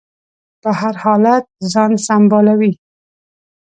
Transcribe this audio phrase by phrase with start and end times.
[0.61, 1.43] په هر حالت
[1.73, 2.73] ځان سنبالوي.